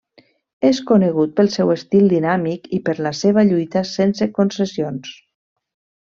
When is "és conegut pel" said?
0.69-1.49